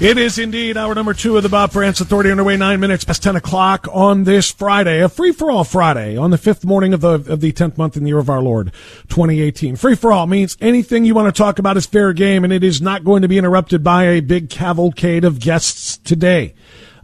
[0.00, 3.22] It is indeed our number two of the Bob Frantz Authority underway nine minutes past
[3.22, 7.00] 10 o'clock on this Friday, a free for all Friday on the fifth morning of
[7.00, 8.72] the, of the 10th month in the year of our Lord,
[9.08, 9.76] 2018.
[9.76, 12.64] Free for all means anything you want to talk about is fair game and it
[12.64, 16.54] is not going to be interrupted by a big cavalcade of guests today.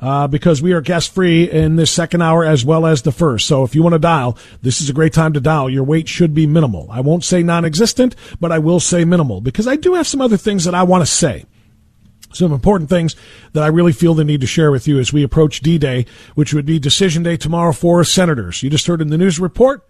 [0.01, 3.47] Uh, because we are guest free in this second hour as well as the first.
[3.47, 5.69] So if you want to dial, this is a great time to dial.
[5.69, 6.89] Your wait should be minimal.
[6.91, 10.39] I won't say non-existent, but I will say minimal because I do have some other
[10.39, 11.45] things that I want to say
[12.33, 13.17] some important things
[13.53, 16.55] that I really feel the need to share with you as we approach D-Day, which
[16.55, 18.63] would be decision day tomorrow for senators.
[18.63, 19.87] You just heard in the news report,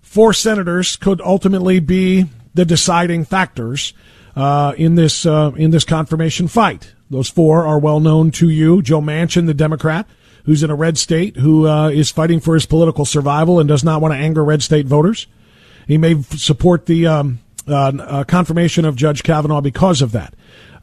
[0.00, 3.94] four senators could ultimately be the deciding factors
[4.36, 6.92] uh, in this uh, in this confirmation fight.
[7.10, 10.06] Those four are well known to you: Joe Manchin, the Democrat,
[10.44, 13.84] who's in a red state, who uh, is fighting for his political survival and does
[13.84, 15.26] not want to anger red state voters.
[15.86, 20.34] He may support the um, uh, confirmation of Judge Kavanaugh because of that.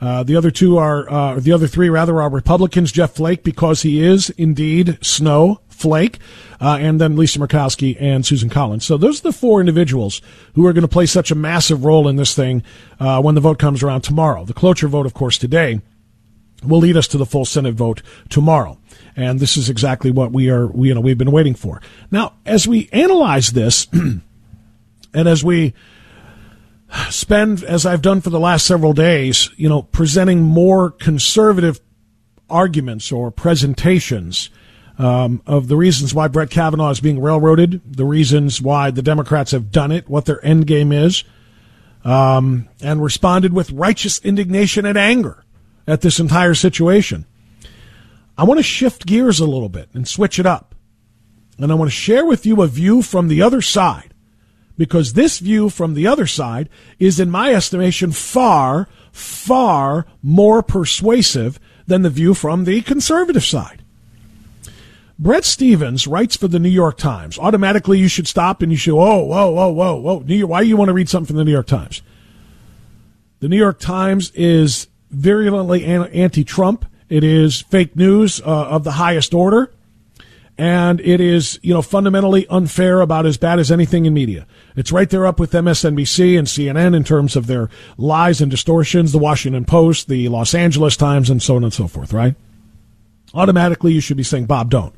[0.02, 3.82] Uh, the other two are, uh, the other three rather are Republicans, Jeff Flake, because
[3.82, 6.20] he is indeed Snow Flake,
[6.62, 8.86] uh, and then Lisa Murkowski and Susan Collins.
[8.86, 10.22] So those are the four individuals
[10.56, 12.64] who are going to play such a massive role in this thing,
[13.00, 14.46] uh, when the vote comes around tomorrow.
[14.46, 15.82] The cloture vote, of course, today
[16.64, 18.78] will lead us to the full Senate vote tomorrow.
[19.16, 21.82] And this is exactly what we are, you know, we've been waiting for.
[22.12, 24.22] Now, as we analyze this, and
[25.14, 25.74] as we,
[27.10, 31.80] spend, as I've done for the last several days, you know, presenting more conservative
[32.50, 34.50] arguments or presentations
[34.98, 39.52] um, of the reasons why Brett Kavanaugh is being railroaded, the reasons why the Democrats
[39.52, 41.24] have done it, what their end game is,
[42.04, 45.44] um, and responded with righteous indignation and anger
[45.88, 47.26] at this entire situation.
[48.38, 50.76] I want to shift gears a little bit and switch it up.
[51.58, 54.14] And I want to share with you a view from the other side
[54.80, 56.70] because this view from the other side
[57.00, 63.84] is, in my estimation, far, far more persuasive than the view from the conservative side.
[65.20, 67.38] Bret Stephens writes for the New York Times.
[67.38, 70.20] Automatically, you should stop and you should, whoa, whoa, whoa, whoa, whoa.
[70.20, 72.02] New York, why do you want to read something from the New York Times?
[73.42, 76.86] The New York Times is virulently anti Trump.
[77.10, 79.74] It is fake news uh, of the highest order
[80.60, 84.46] and it is, you know, fundamentally unfair about as bad as anything in media.
[84.76, 89.14] It's right there up with MSNBC and CNN in terms of their lies and distortions,
[89.14, 92.36] the Washington Post, the Los Angeles Times, and so on and so forth, right?
[93.34, 94.94] Automatically, you should be saying, Bob, don't.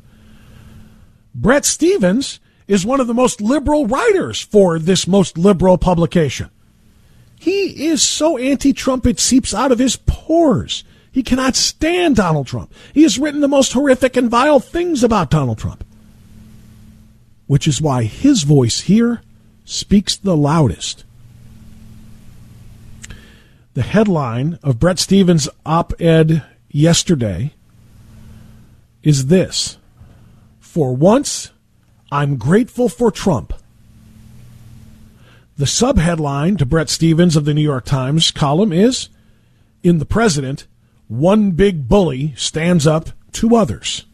[1.35, 6.49] Bret Stephens is one of the most liberal writers for this most liberal publication.
[7.39, 10.83] He is so anti Trump, it seeps out of his pores.
[11.11, 12.73] He cannot stand Donald Trump.
[12.93, 15.83] He has written the most horrific and vile things about Donald Trump.
[17.47, 19.21] Which is why his voice here
[19.65, 21.03] speaks the loudest.
[23.73, 27.53] The headline of Bret Stephens' op ed yesterday
[29.03, 29.77] is this
[30.59, 31.51] For once,
[32.11, 33.53] I'm grateful for Trump.
[35.57, 39.09] The subheadline to Bret Stephens of the New York Times column is
[39.83, 40.67] In the President,
[41.11, 44.05] one big bully stands up to others.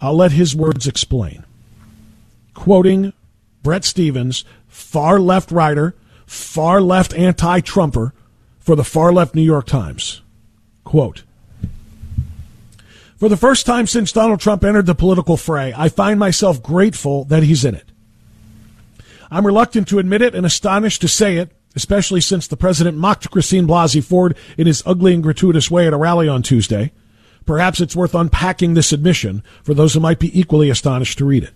[0.00, 1.44] I'll let his words explain.
[2.52, 3.12] Quoting
[3.62, 5.94] Bret Stephens, far left writer,
[6.26, 8.12] far left anti Trumper
[8.58, 10.20] for the far left New York Times.
[10.82, 11.22] Quote
[13.16, 17.22] For the first time since Donald Trump entered the political fray, I find myself grateful
[17.26, 17.86] that he's in it.
[19.30, 23.30] I'm reluctant to admit it and astonished to say it, especially since the president mocked
[23.30, 26.92] Christine Blasey Ford in his ugly and gratuitous way at a rally on Tuesday.
[27.46, 31.44] Perhaps it's worth unpacking this admission for those who might be equally astonished to read
[31.44, 31.54] it.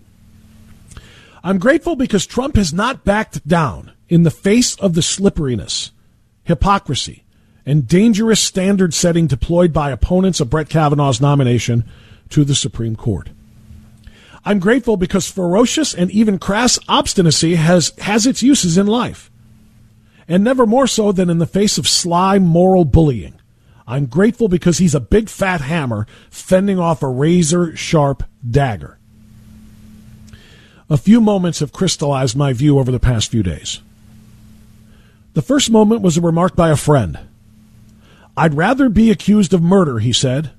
[1.43, 5.91] I'm grateful because Trump has not backed down in the face of the slipperiness,
[6.43, 7.23] hypocrisy,
[7.65, 11.83] and dangerous standard setting deployed by opponents of Brett Kavanaugh's nomination
[12.29, 13.29] to the Supreme Court.
[14.45, 19.29] I'm grateful because ferocious and even crass obstinacy has, has its uses in life.
[20.27, 23.39] And never more so than in the face of sly moral bullying.
[23.87, 28.97] I'm grateful because he's a big fat hammer fending off a razor sharp dagger.
[30.89, 33.81] A few moments have crystallized my view over the past few days.
[35.33, 37.19] The first moment was a remark by a friend.
[38.35, 40.51] I'd rather be accused of murder, he said,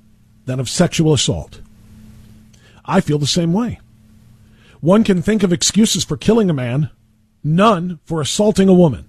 [0.45, 1.61] than of sexual assault.
[2.85, 3.79] I feel the same way.
[4.81, 6.89] One can think of excuses for killing a man,
[7.43, 9.08] none for assaulting a woman.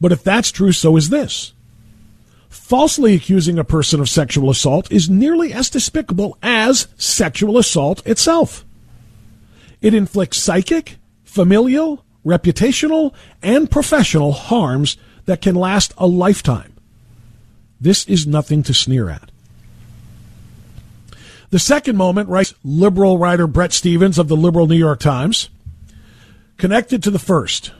[0.00, 1.52] But if that's true, so is this.
[2.48, 8.64] Falsely accusing a person of sexual assault is nearly as despicable as sexual assault itself.
[9.80, 14.96] It inflicts psychic, familial, reputational, and professional harms
[15.26, 16.74] that can last a lifetime.
[17.80, 19.30] This is nothing to sneer at.
[21.50, 25.48] The second moment, writes liberal writer Bret Stephens of the liberal New York Times,
[26.56, 27.72] connected to the first.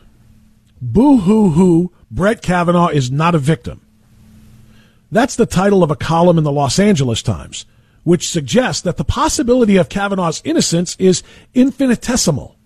[0.81, 3.81] Boo hoo hoo, Brett Kavanaugh is not a victim.
[5.11, 7.67] That's the title of a column in the Los Angeles Times,
[8.05, 11.23] which suggests that the possibility of Kavanaugh's innocence is
[11.55, 12.57] infinitesimal.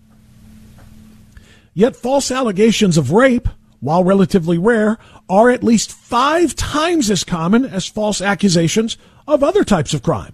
[1.73, 3.47] Yet false allegations of rape,
[3.79, 9.63] while relatively rare, are at least five times as common as false accusations of other
[9.63, 10.33] types of crime.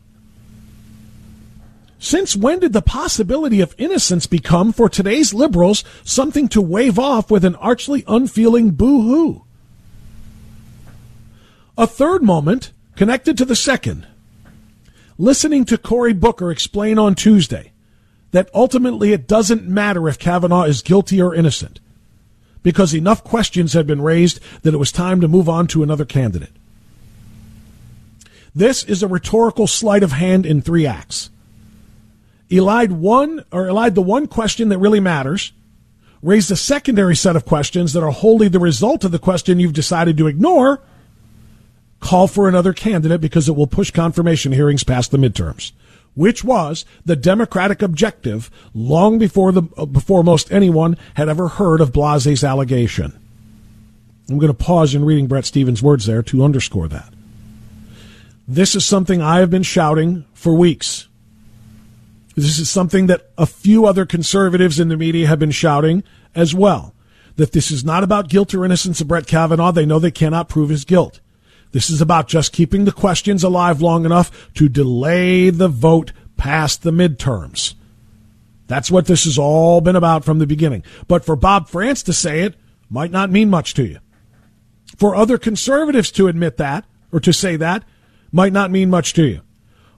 [1.99, 7.29] Since when did the possibility of innocence become, for today's liberals, something to wave off
[7.29, 9.43] with an archly unfeeling boo hoo?
[11.77, 14.07] A third moment, connected to the second,
[15.17, 17.73] listening to Cory Booker explain on Tuesday
[18.31, 21.81] that ultimately it doesn't matter if Kavanaugh is guilty or innocent,
[22.63, 26.05] because enough questions had been raised that it was time to move on to another
[26.05, 26.53] candidate.
[28.55, 31.29] This is a rhetorical sleight of hand in three acts
[32.49, 35.53] elide one or elide the one question that really matters,
[36.21, 39.73] raise a secondary set of questions that are wholly the result of the question you've
[39.73, 40.81] decided to ignore,
[41.99, 45.71] call for another candidate because it will push confirmation hearings past the midterms,
[46.15, 51.81] which was the Democratic objective long before the uh, before most anyone had ever heard
[51.81, 53.17] of Blasey's allegation.
[54.29, 57.11] I'm going to pause in reading Bret Stephens' words there to underscore that.
[58.47, 61.08] This is something I have been shouting for weeks.
[62.39, 66.03] This is something that a few other conservatives in the media have been shouting
[66.33, 66.95] as well.
[67.35, 69.73] That this is not about guilt or innocence of Brett Kavanaugh.
[69.73, 71.19] They know they cannot prove his guilt.
[71.73, 76.83] This is about just keeping the questions alive long enough to delay the vote past
[76.83, 77.75] the midterms.
[78.67, 80.83] That's what this has all been about from the beginning.
[81.09, 82.55] But for Bob Frantz to say it
[82.89, 83.99] might not mean much to you.
[84.97, 87.83] For other conservatives to admit that or to say that
[88.31, 89.41] might not mean much to you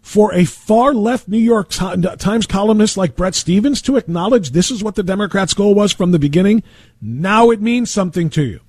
[0.02, 4.84] for a far left New York Times columnist like Bret Stephens to acknowledge this is
[4.84, 6.64] what the Democrats' goal was from the beginning,
[7.02, 8.60] now it means something to you.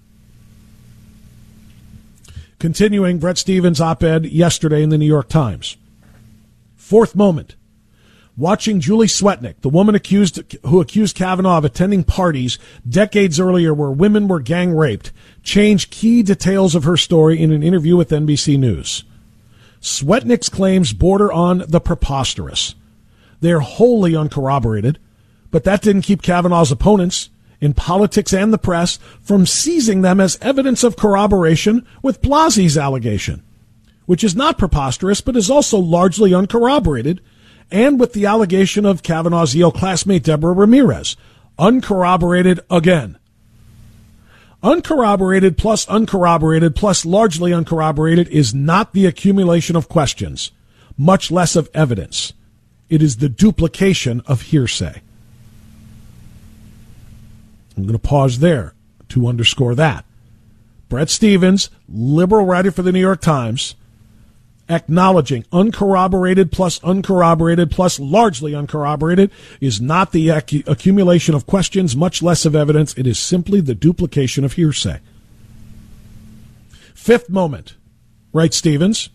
[2.58, 5.76] Continuing Bret Stephens' op ed yesterday in the New York Times.
[6.76, 7.56] Fourth moment.
[8.36, 12.58] Watching Julie Swetnick, the woman accused who accused Kavanaugh of attending parties
[12.88, 15.12] decades earlier where women were gang raped,
[15.42, 19.04] change key details of her story in an interview with NBC News.
[19.82, 22.76] Swetnick's claims border on the preposterous.
[23.40, 24.98] They're wholly uncorroborated,
[25.50, 27.28] but that didn't keep Kavanaugh's opponents
[27.60, 33.42] in politics and the press from seizing them as evidence of corroboration with Blasey's allegation,
[34.06, 37.20] which is not preposterous but is also largely uncorroborated,
[37.70, 41.16] and with the allegation of Kavanaugh's Yale classmate Deborah Ramirez,
[41.58, 43.18] uncorroborated again.
[44.62, 50.52] Uncorroborated plus uncorroborated plus largely uncorroborated is not the accumulation of questions,
[50.96, 52.32] much less of evidence.
[52.88, 55.02] It is the duplication of hearsay.
[57.76, 58.74] I'm going to pause there
[59.08, 60.04] to underscore that.
[60.88, 63.74] Bret Stephens, liberal writer for the New York Times,
[64.72, 72.22] acknowledging uncorroborated plus uncorroborated plus largely uncorroborated is not the ac- accumulation of questions, much
[72.22, 72.94] less of evidence.
[72.94, 75.00] It is simply the duplication of hearsay.
[76.94, 77.76] Fifth moment,
[78.32, 79.10] writes Stephens,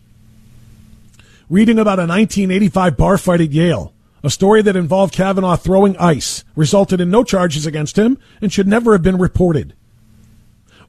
[1.48, 3.92] reading about a 1985 bar fight at Yale.
[4.22, 8.66] A story that involved Kavanaugh throwing ice resulted in no charges against him and should
[8.66, 9.74] never have been reported.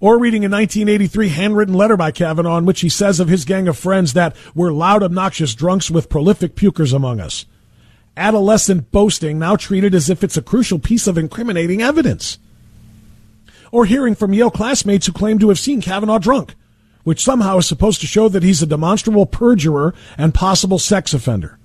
[0.01, 3.67] Or reading a 1983 handwritten letter by Kavanaugh in which he says of his gang
[3.67, 7.45] of friends that we're loud, obnoxious drunks with prolific pukers among us.
[8.15, 12.37] Adolescent boasting now treated as if it's a crucial piece of incriminating evidence.
[13.73, 16.55] Or hearing from Yale classmates who claim to have seen Kavanaugh drunk,
[17.03, 21.59] which somehow is supposed to show that he's a demonstrable perjurer and possible sex offender.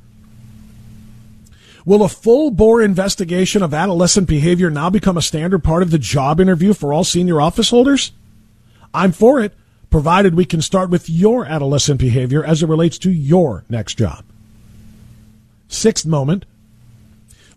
[1.84, 5.98] Will a full bore investigation of adolescent behavior now become a standard part of the
[5.98, 8.10] job interview for all senior office holders?
[8.94, 9.52] I'm for it,
[9.90, 14.24] provided we can start with your adolescent behavior as it relates to your next job.
[15.68, 16.46] Sixth moment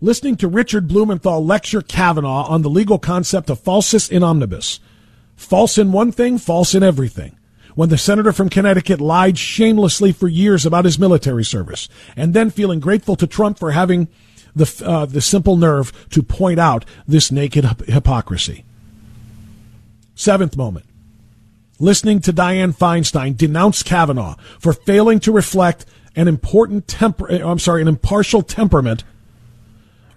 [0.01, 4.79] listening to Richard Blumenthal lecture Kavanaugh on the legal concept of falsus in omnibus.
[5.35, 7.37] False in one thing, false in everything
[7.77, 12.49] when the senator from Connecticut lied shamelessly for years about his military service, and then
[12.49, 14.07] feeling grateful to Trump for having
[14.55, 18.65] the, uh, the simple nerve to point out this naked hypocrisy.
[20.15, 20.87] Seventh moment.
[21.79, 27.59] Listening to Dianne Feinstein denounce Kavanaugh for failing to reflect an important temper, uh, I'm
[27.59, 29.03] sorry, an impartial temperament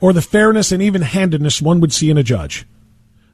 [0.00, 2.66] or the fairness and even handedness one would see in a judge.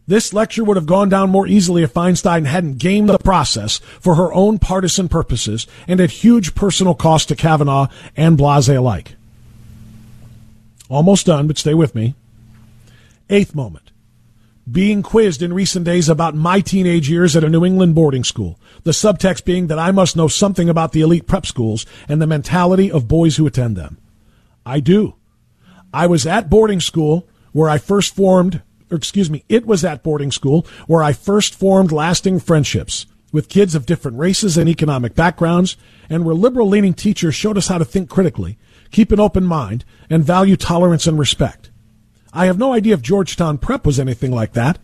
[0.09, 4.15] This lecture would have gone down more easily if Feinstein hadn't gamed the process for
[4.17, 9.17] her own partisan purposes and at huge personal cost to Kavanaugh and Blasey alike.
[10.89, 12.15] Almost done, but stay with me.
[13.29, 13.86] Eighth moment.
[14.71, 18.59] Being quizzed in recent days about my teenage years at a New England boarding school.
[18.83, 22.27] The subtext being that I must know something about the elite prep schools and the
[22.27, 23.99] mentality of boys who attend them.
[24.65, 25.15] I do.
[25.95, 30.03] I was at boarding school where I first formed or excuse me, it was at
[30.03, 35.15] boarding school where I first formed lasting friendships with kids of different races and economic
[35.15, 35.77] backgrounds,
[36.09, 38.57] and where liberal leaning teachers showed us how to think critically,
[38.91, 41.71] keep an open mind, and value tolerance and respect.
[42.37, 44.79] I have no idea if Georgetown Prep was anything like that,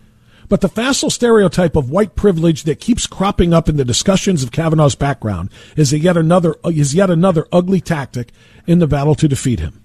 [0.49, 4.53] but the facile stereotype of white privilege that keeps cropping up in the discussions of
[4.53, 8.33] Kavanaugh's background is yet another is yet another ugly tactic
[8.67, 9.83] in the battle to defeat him.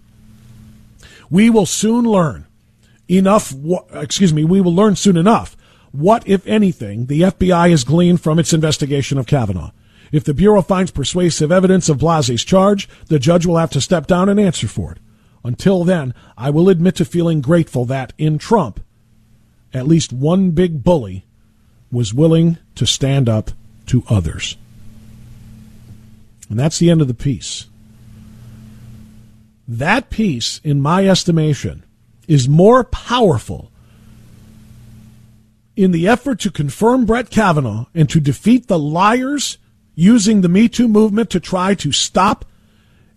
[1.29, 2.47] We will soon learn
[3.09, 3.53] enough,
[3.91, 5.57] excuse me, we will learn soon enough
[5.91, 9.71] what, if anything, the FBI has gleaned from its investigation of Kavanaugh.
[10.13, 14.07] If the Bureau finds persuasive evidence of Blasey's charge, the judge will have to step
[14.07, 14.99] down and answer for it.
[15.43, 18.79] Until then, I will admit to feeling grateful that, in Trump,
[19.73, 21.25] at least one big bully
[21.91, 23.51] was willing to stand up
[23.87, 24.57] to others.
[26.49, 27.67] And that's the end of the piece.
[29.67, 31.83] That piece, in my estimation,
[32.27, 33.71] is more powerful
[35.75, 39.57] in the effort to confirm Brett Kavanaugh and to defeat the liars
[39.93, 42.45] using the Me Too movement to try to stop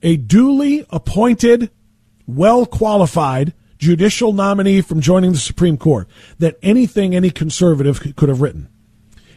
[0.02, 1.70] a duly appointed,
[2.36, 6.08] well qualified judicial nominee from joining the Supreme Court
[6.38, 8.68] that anything any conservative could have written.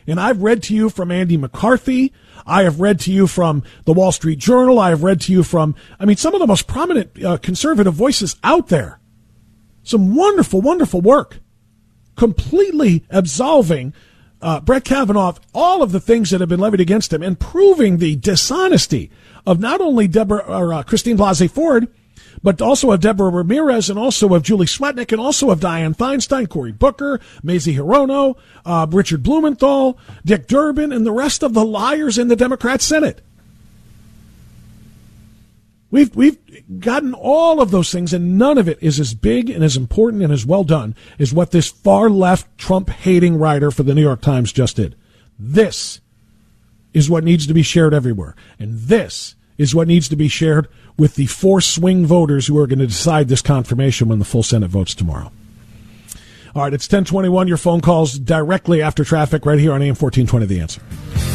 [0.06, 2.12] And I've read to you from Andy McCarthy.
[2.46, 4.80] I have read to you from the Wall Street Journal.
[4.80, 7.94] I have read to you from, I mean, some of the most prominent uh, conservative
[7.94, 9.00] voices out there
[9.84, 11.40] some wonderful, wonderful work,
[12.16, 13.94] completely absolving
[14.42, 17.98] uh, Brett Kavanaugh all of the things that have been levied against him and proving
[17.98, 19.10] the dishonesty
[19.46, 21.88] of not only Deborah or uh, Christine Blasey Ford,
[22.42, 26.50] but also of Deborah Ramirez and also of Julie Swetnick and also of Dianne Feinstein,
[26.50, 32.18] Cory Booker, Mazie Hirono, uh, Richard Blumenthal, Dick Durbin, and the rest of the liars
[32.18, 33.22] in the Democrat Senate.
[35.94, 36.40] We've we've
[36.80, 40.24] gotten all of those things, and none of it is as big and as important
[40.24, 44.02] and as well done as what this far left Trump hating writer for the New
[44.02, 44.96] York Times just did.
[45.38, 46.02] This
[46.96, 50.68] is what needs to be shared everywhere, and this is what needs to be shared
[50.98, 54.44] with the four swing voters who are going to decide this confirmation when the full
[54.44, 55.32] Senate votes tomorrow.
[56.56, 57.48] All right, it's 1021.
[57.48, 61.33] Your phone calls directly after traffic right here on AM 1420 The Answer.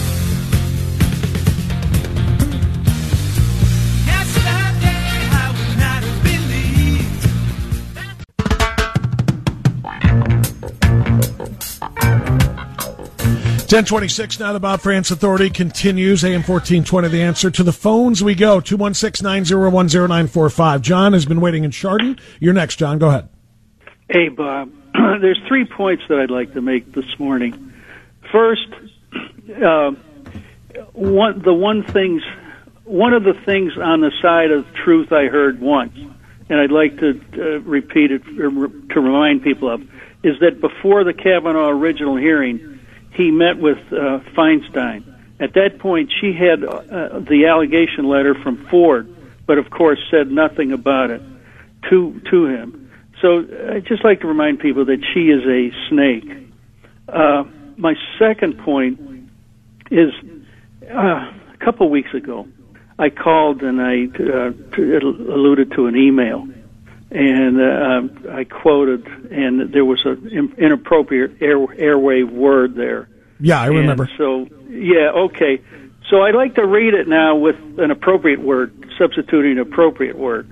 [13.68, 16.24] 1026 now the Bob Frantz Authority continues.
[16.24, 17.50] AM 1420 the answer.
[17.50, 18.62] To the phones we go.
[18.62, 20.80] 216-901-0945.
[20.80, 22.18] John has been waiting in Chardon.
[22.40, 22.98] You're next, John.
[22.98, 23.28] Go ahead.
[24.08, 24.72] Hey, Bob.
[25.20, 27.74] There's three points that I'd like to make this morning.
[28.32, 28.68] First,
[29.62, 29.90] uh,
[30.94, 32.22] one the one things
[32.84, 35.94] one of the things on the side of truth I heard once,
[36.48, 39.82] and I'd like to uh, repeat it to remind people of,
[40.22, 42.77] is that before the Kavanaugh original hearing,
[43.18, 45.04] he met with uh, Feinstein.
[45.40, 49.14] At that point, she had uh, the allegation letter from Ford,
[49.46, 51.20] but of course said nothing about it
[51.90, 52.90] to to him.
[53.20, 56.52] So I'd just like to remind people that she is a snake.
[57.08, 57.44] Uh,
[57.76, 59.00] my second point
[59.90, 60.12] is
[60.88, 62.46] uh, a couple weeks ago,
[62.98, 66.48] I called and I uh, alluded to an email,
[67.10, 73.08] and uh, I quoted, and there was an inappropriate air, airwave word there.
[73.40, 74.04] Yeah, I remember.
[74.04, 75.62] And so, yeah, okay.
[76.10, 80.48] So I'd like to read it now with an appropriate word, substituting an appropriate word.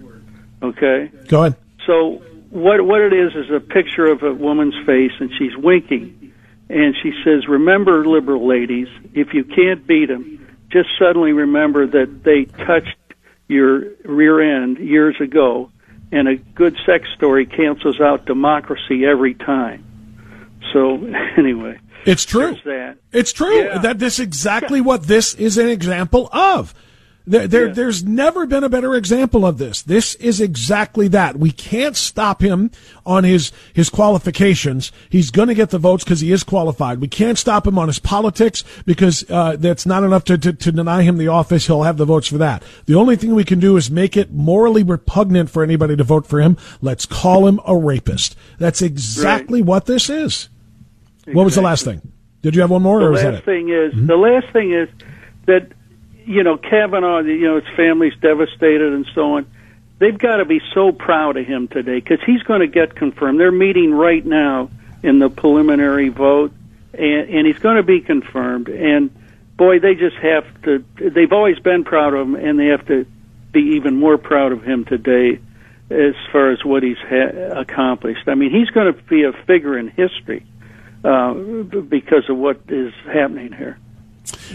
[0.62, 1.10] Okay.
[1.28, 1.56] Go ahead.
[1.86, 6.32] So what what it is is a picture of a woman's face, and she's winking,
[6.68, 10.36] and she says, "Remember, liberal ladies, if you can't beat them."
[10.70, 12.96] just suddenly remember that they touched
[13.48, 15.70] your rear end years ago,
[16.16, 19.84] and a good sex story cancels out democracy every time.
[20.72, 20.96] So
[21.36, 22.56] anyway, it's true.
[23.12, 23.64] It's true.
[23.64, 23.78] Yeah.
[23.78, 26.74] That this exactly what this is an example of.
[27.28, 27.72] There, there, yeah.
[27.72, 29.82] There's never been a better example of this.
[29.82, 31.36] This is exactly that.
[31.36, 32.70] We can't stop him
[33.04, 34.92] on his, his qualifications.
[35.10, 37.00] He's going to get the votes because he is qualified.
[37.00, 40.72] We can't stop him on his politics because uh, that's not enough to, to, to
[40.72, 41.66] deny him the office.
[41.66, 42.62] He'll have the votes for that.
[42.86, 46.26] The only thing we can do is make it morally repugnant for anybody to vote
[46.26, 46.56] for him.
[46.80, 48.36] Let's call him a rapist.
[48.58, 49.68] That's exactly right.
[49.68, 50.48] what this is.
[51.14, 51.34] Exactly.
[51.34, 52.12] What was the last thing?
[52.42, 53.00] Did you have one more?
[53.00, 53.44] The or last that it?
[53.44, 54.06] thing is mm-hmm.
[54.06, 54.88] the last thing is
[55.46, 55.72] that
[56.26, 59.46] you know, Kavanaugh, you know, his family's devastated and so on.
[59.98, 63.40] They've got to be so proud of him today because he's going to get confirmed.
[63.40, 64.68] They're meeting right now
[65.02, 66.52] in the preliminary vote,
[66.92, 68.68] and, and he's going to be confirmed.
[68.68, 69.10] And
[69.56, 70.84] boy, they just have to.
[70.96, 73.06] They've always been proud of him, and they have to
[73.52, 75.38] be even more proud of him today
[75.88, 78.26] as far as what he's ha- accomplished.
[78.26, 80.44] I mean, he's going to be a figure in history
[81.04, 83.78] uh, because of what is happening here.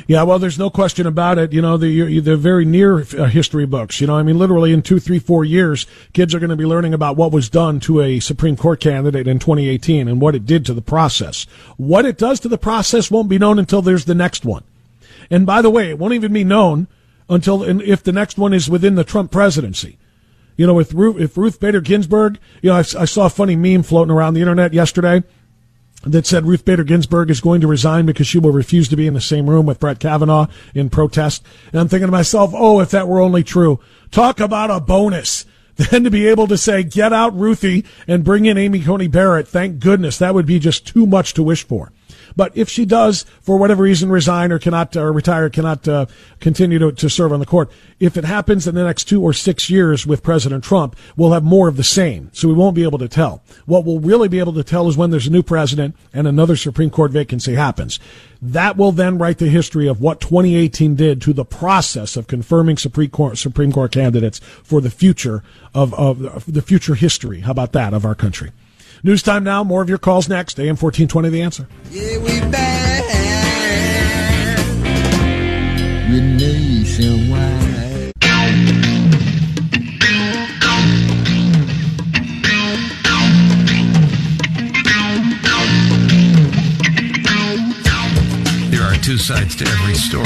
[0.07, 1.53] Yeah, well, there's no question about it.
[1.53, 4.01] You know, the the very near uh, history books.
[4.01, 6.65] You know, I mean, literally in two, three, four years, kids are going to be
[6.65, 10.45] learning about what was done to a Supreme Court candidate in 2018 and what it
[10.45, 11.45] did to the process.
[11.77, 14.63] What it does to the process won't be known until there's the next one.
[15.29, 16.87] And by the way, it won't even be known
[17.29, 19.97] until if the next one is within the Trump presidency.
[20.57, 23.55] You know, with Ruth, if Ruth Bader Ginsburg, you know, I, I saw a funny
[23.55, 25.23] meme floating around the internet yesterday
[26.03, 29.07] that said Ruth Bader Ginsburg is going to resign because she will refuse to be
[29.07, 31.43] in the same room with Brett Kavanaugh in protest.
[31.71, 33.79] And I'm thinking to myself, oh, if that were only true.
[34.09, 35.45] Talk about a bonus.
[35.89, 39.47] Then to be able to say, get out Ruthie and bring in Amy Coney Barrett,
[39.47, 40.17] thank goodness.
[40.17, 41.91] That would be just too much to wish for.
[42.35, 46.05] But if she does, for whatever reason, resign or cannot uh, retire, cannot uh,
[46.39, 49.33] continue to, to serve on the court, if it happens in the next two or
[49.33, 52.29] six years with President Trump, we'll have more of the same.
[52.33, 53.43] So we won't be able to tell.
[53.65, 56.55] What we'll really be able to tell is when there's a new president and another
[56.55, 57.99] Supreme Court vacancy happens.
[58.41, 62.77] That will then write the history of what 2018 did to the process of confirming
[62.77, 65.43] Supreme Court, Supreme Court candidates for the future
[65.75, 67.41] of, of the future history.
[67.41, 68.51] How about that of our country?
[69.03, 69.63] News time now.
[69.63, 70.59] More of your calls next.
[70.59, 71.67] AM 1420, The Answer.
[71.89, 72.81] Yeah, we back.
[76.11, 78.11] nationwide.
[88.69, 90.25] There are two sides to every story.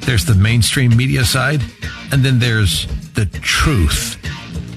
[0.00, 1.62] There's the mainstream media side,
[2.10, 4.16] and then there's the truth.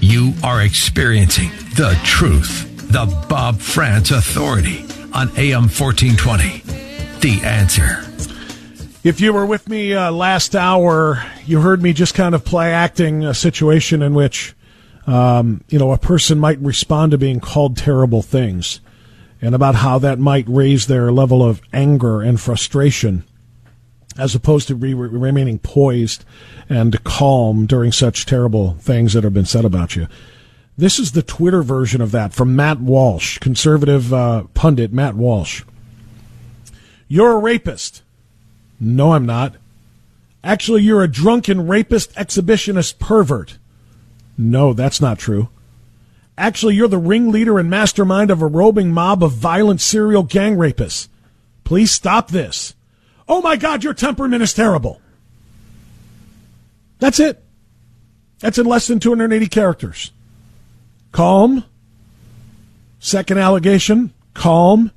[0.02, 4.82] You are experiencing the truth the Bob Frantz Authority
[5.14, 6.60] on AM 1420.
[7.22, 8.04] The answer.
[9.02, 12.74] If you were with me uh, last hour, you heard me just kind of play
[12.74, 14.54] acting a situation in which,
[15.08, 18.82] um, you know, a person might respond to being called terrible things
[19.42, 23.24] and about how that might raise their level of anger and frustration
[24.18, 26.26] as opposed to re- remaining poised
[26.68, 30.08] and calm during such terrible things that have been said about you.
[30.78, 35.64] This is the Twitter version of that from Matt Walsh, conservative uh, pundit Matt Walsh.
[37.08, 38.04] You're a rapist.
[38.80, 39.56] No, I'm not.
[40.44, 43.58] Actually, you're a drunken rapist, exhibitionist pervert.
[44.38, 45.50] No, that's not true.
[46.38, 51.10] Actually, you're the ringleader and mastermind of a roving mob of violent serial gang rapists.
[51.64, 52.74] Please stop this.
[53.28, 55.00] Oh my God, your temperament is terrible.
[57.00, 57.44] That's it.
[58.40, 60.12] That's in less than 280 characters.
[61.12, 61.66] Calm.
[63.00, 64.92] Second allegation, calm.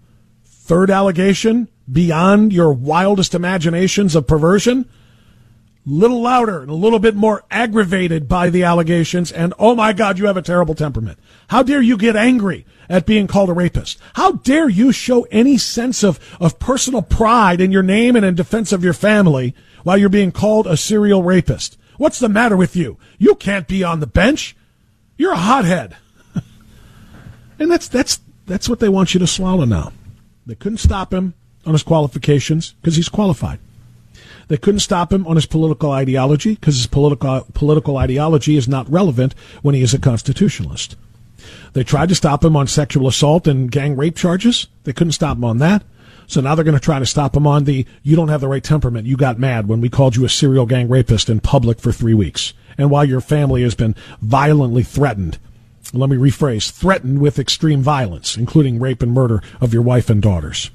[0.44, 4.88] Third allegation, beyond your wildest imaginations of perversion.
[5.86, 9.30] Little louder and a little bit more aggravated by the allegations.
[9.30, 11.18] And oh my God, you have a terrible temperament.
[11.48, 13.98] How dare you get angry at being called a rapist?
[14.14, 18.34] How dare you show any sense of, of personal pride in your name and in
[18.34, 21.76] defense of your family while you're being called a serial rapist?
[21.98, 22.96] What's the matter with you?
[23.18, 24.56] You can't be on the bench.
[25.18, 25.96] You're a hothead.
[27.58, 29.92] And that's that's that's what they want you to swallow now.
[30.46, 33.58] They couldn't stop him on his qualifications because he's qualified.
[34.48, 38.90] They couldn't stop him on his political ideology because his political political ideology is not
[38.90, 40.96] relevant when he is a constitutionalist.
[41.72, 44.66] They tried to stop him on sexual assault and gang rape charges.
[44.84, 45.82] They couldn't stop him on that.
[46.26, 48.48] So now they're going to try to stop him on the you don't have the
[48.48, 49.06] right temperament.
[49.06, 52.14] You got mad when we called you a serial gang rapist in public for three
[52.14, 52.54] weeks.
[52.78, 55.38] And while your family has been violently threatened,
[55.94, 60.22] let me rephrase, threatened with extreme violence, including rape and murder of your wife and
[60.22, 60.70] daughters.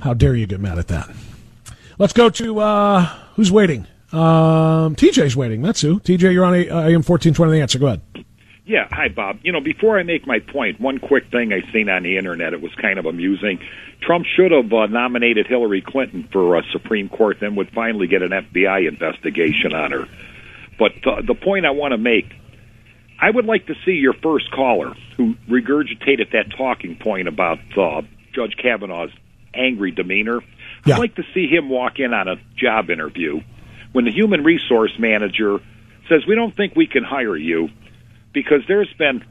[0.00, 1.10] How dare you get mad at that?
[1.98, 3.86] Let's go to uh, who's waiting.
[4.12, 5.62] Um, TJ's waiting.
[5.62, 5.98] That's who.
[6.00, 7.78] TJ, you're on AM 1420 The Answer.
[7.78, 8.00] Go ahead.
[8.66, 9.40] Yeah, hi, Bob.
[9.42, 12.54] You know, before I make my point, one quick thing I seen on the internet,
[12.54, 13.58] it was kind of amusing.
[14.00, 18.22] Trump should have uh, nominated Hillary Clinton for uh, Supreme Court, then would finally get
[18.22, 20.08] an FBI investigation on her.
[20.78, 22.32] But uh, the point I want to make,
[23.20, 28.02] I would like to see your first caller who regurgitated that talking point about uh,
[28.32, 29.12] Judge Kavanaugh's
[29.54, 30.40] angry demeanor.
[30.84, 30.94] Yeah.
[30.94, 33.40] I'd like to see him walk in on a job interview
[33.92, 35.58] when the human resource manager
[36.08, 37.70] says, We don't think we can hire you
[38.32, 39.24] because there's been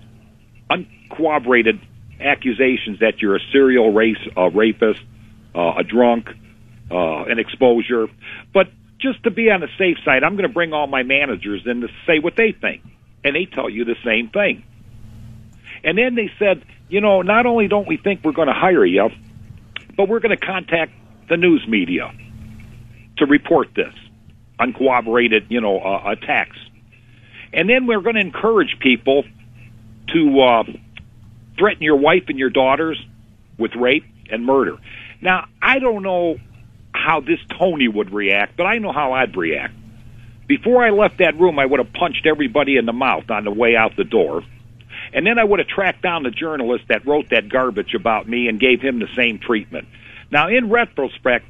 [0.70, 1.80] uncorroborated
[2.20, 5.02] accusations that you're a serial race uh, rapist,
[5.54, 6.30] uh, a drunk,
[6.90, 8.08] uh, an exposure.
[8.54, 8.68] But
[9.00, 11.82] just to be on the safe side, I'm going to bring all my managers in
[11.82, 12.82] to say what they think,
[13.24, 14.64] and they tell you the same thing.
[15.84, 18.86] And then they said, you know, not only don't we think we're going to hire
[18.86, 19.10] you,
[19.98, 20.92] but we're going to contact
[21.30, 22.12] the news media
[23.18, 23.94] to report this
[24.60, 26.58] uncorroborated, you know, uh, attacks.
[27.52, 29.24] And then we're going to encourage people
[30.10, 30.64] to uh,
[31.58, 33.04] threaten your wife and your daughters
[33.58, 34.78] with rape and murder.
[35.22, 36.38] Now, I don't know
[36.94, 39.74] how this Tony would react, but I know how I'd react.
[40.48, 43.52] Before I left that room, I would have punched everybody in the mouth on the
[43.52, 44.44] way out the door.
[45.14, 48.48] And then I would have tracked down the journalist that wrote that garbage about me
[48.48, 49.88] and gave him the same treatment.
[50.32, 51.46] Now, in retrospect,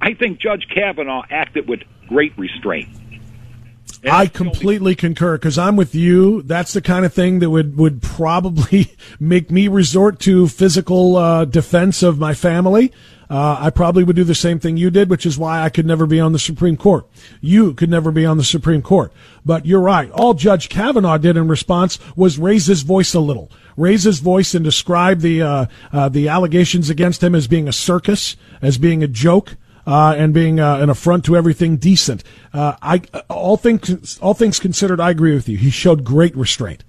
[0.00, 2.88] I think Judge Kavanaugh acted with great restraint.
[4.02, 6.42] And I completely concur because I'm with you.
[6.42, 11.44] That's the kind of thing that would, would probably make me resort to physical uh,
[11.46, 12.92] defense of my family.
[13.30, 15.86] Uh, I probably would do the same thing you did, which is why I could
[15.86, 17.06] never be on the Supreme Court.
[17.40, 19.12] You could never be on the Supreme Court.
[19.44, 20.10] But you're right.
[20.10, 24.54] All Judge Kavanaugh did in response was raise his voice a little, raise his voice
[24.54, 29.02] and describe the uh, uh, the allegations against him as being a circus, as being
[29.02, 29.56] a joke
[29.86, 32.22] uh, and being uh, an affront to everything decent.
[32.52, 35.58] Uh, I all things all things considered, I agree with you.
[35.58, 36.84] He showed great restraint,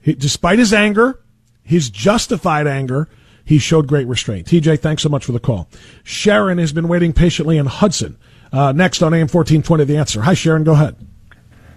[0.00, 1.20] he, despite his anger,
[1.62, 3.08] his justified anger.
[3.46, 4.48] He showed great restraint.
[4.48, 5.68] TJ, thanks so much for the call.
[6.02, 8.18] Sharon has been waiting patiently in Hudson.
[8.52, 10.20] Uh, next on AM fourteen twenty, the answer.
[10.22, 10.64] Hi, Sharon.
[10.64, 10.96] Go ahead.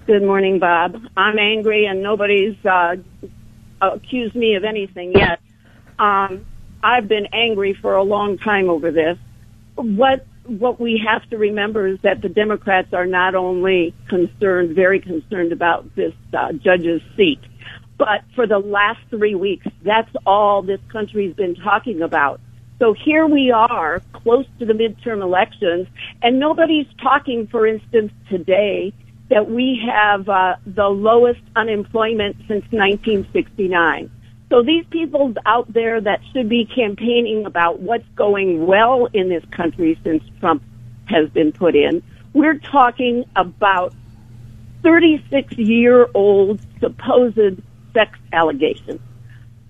[0.08, 0.99] Good morning, Bob.
[1.15, 2.95] I'm angry, and nobody's uh,
[3.79, 5.39] accused me of anything yet.
[5.99, 6.45] Um,
[6.82, 9.17] I've been angry for a long time over this.
[9.75, 14.99] What what we have to remember is that the Democrats are not only concerned, very
[14.99, 17.39] concerned about this uh, judge's seat,
[18.00, 22.40] but for the last three weeks, that's all this country's been talking about.
[22.80, 25.86] So here we are, close to the midterm elections,
[26.24, 28.94] and nobody's talking, for instance, today
[29.30, 34.10] that we have uh, the lowest unemployment since 1969.
[34.50, 39.44] So these people out there that should be campaigning about what's going well in this
[39.52, 40.64] country since Trump
[41.06, 42.02] has been put in,
[42.34, 43.94] we're talking about
[44.84, 47.62] 36 year old supposed
[47.93, 48.99] sex allegations.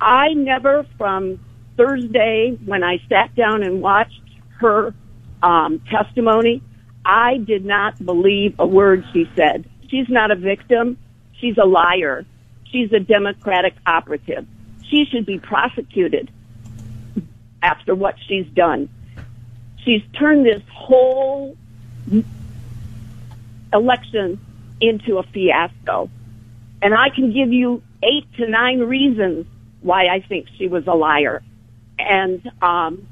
[0.01, 1.39] I never, from
[1.77, 4.21] Thursday when I sat down and watched
[4.59, 4.93] her
[5.41, 6.61] um, testimony,
[7.05, 9.69] I did not believe a word she said.
[9.89, 10.97] She's not a victim.
[11.39, 12.25] She's a liar.
[12.71, 14.45] She's a Democratic operative.
[14.89, 16.29] She should be prosecuted
[17.61, 18.89] after what she's done.
[19.83, 21.57] She's turned this whole
[23.73, 24.39] election
[24.81, 26.09] into a fiasco.
[26.81, 27.81] And I can give you
[28.39, 29.45] to nine reasons
[29.81, 31.41] why I think she was a liar.
[31.97, 33.07] And um,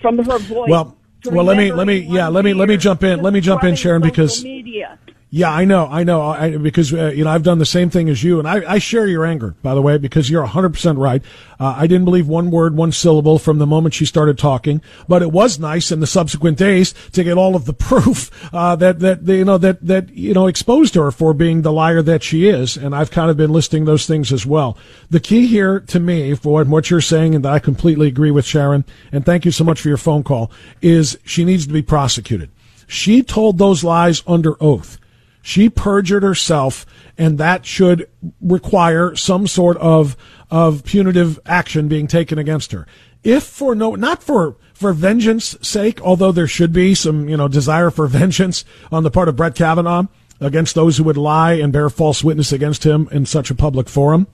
[0.00, 3.02] from her voice, Well, Well, let me let me yeah let me let me jump
[3.02, 3.22] in.
[3.22, 4.98] Let me jump in, Sharon, because media.
[5.36, 8.08] Yeah, I know, I know, I, because uh, you know I've done the same thing
[8.08, 10.96] as you, and I, I share your anger, by the way, because you're 100 percent
[10.96, 11.24] right.
[11.58, 15.22] Uh, I didn't believe one word, one syllable from the moment she started talking, but
[15.22, 19.00] it was nice in the subsequent days to get all of the proof uh, that
[19.00, 22.46] that you know that that you know exposed her for being the liar that she
[22.46, 24.78] is, and I've kind of been listing those things as well.
[25.10, 28.44] The key here to me, for what you're saying, and that I completely agree with
[28.44, 31.82] Sharon, and thank you so much for your phone call, is she needs to be
[31.82, 32.50] prosecuted.
[32.86, 35.00] She told those lies under oath.
[35.46, 36.86] She perjured herself,
[37.18, 38.08] and that should
[38.40, 40.16] require some sort of
[40.50, 42.86] of punitive action being taken against her.
[43.22, 47.46] If for no, not for for vengeance sake, although there should be some you know
[47.46, 50.06] desire for vengeance on the part of Brett Kavanaugh
[50.40, 53.90] against those who would lie and bear false witness against him in such a public
[53.90, 54.26] forum,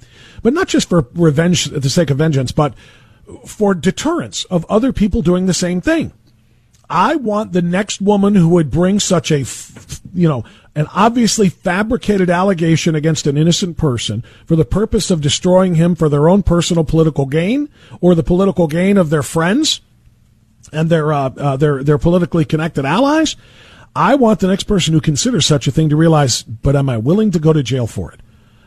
[0.44, 2.72] but not just for revenge at the sake of vengeance, but
[3.44, 6.12] for deterrence of other people doing the same thing.
[6.90, 9.44] I want the next woman who would bring such a,
[10.12, 10.44] you know,
[10.74, 16.08] an obviously fabricated allegation against an innocent person for the purpose of destroying him for
[16.08, 17.68] their own personal political gain
[18.00, 19.80] or the political gain of their friends
[20.72, 23.36] and their uh, uh, their their politically connected allies.
[23.96, 26.96] I want the next person who considers such a thing to realize, but am I
[26.98, 28.20] willing to go to jail for it?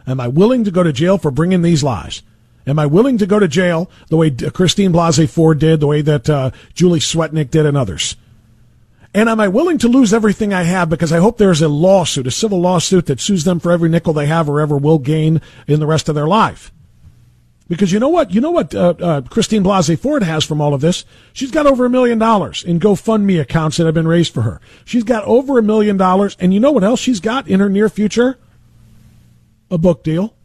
[0.06, 2.22] Am I willing to go to jail for bringing these lies?
[2.68, 6.02] Am I willing to go to jail the way Christine Blasey Ford did, the way
[6.02, 8.18] that uh, Julie Swetnick did, and others?
[9.14, 12.26] And am I willing to lose everything I have because I hope there's a lawsuit,
[12.26, 15.40] a civil lawsuit that sues them for every nickel they have or ever will gain
[15.68, 16.72] in the rest of their life?
[17.68, 18.32] Because you know what?
[18.32, 21.06] You know what uh, uh, Christine Blasey Ford has from all of this?
[21.32, 24.60] She's got over a million dollars in GoFundMe accounts that have been raised for her.
[24.84, 26.36] She's got over a million dollars.
[26.40, 28.38] And you know what else she's got in her near future?
[29.72, 30.36] A book deal.